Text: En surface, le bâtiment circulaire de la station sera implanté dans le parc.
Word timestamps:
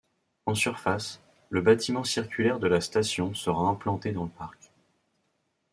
En 0.47 0.55
surface, 0.55 1.21
le 1.51 1.61
bâtiment 1.61 2.03
circulaire 2.03 2.57
de 2.57 2.65
la 2.65 2.81
station 2.81 3.35
sera 3.35 3.67
implanté 3.69 4.11
dans 4.13 4.23
le 4.23 4.31
parc. 4.31 4.71